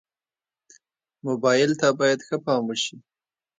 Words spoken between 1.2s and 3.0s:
موبایل ته باید ښه پام وشي.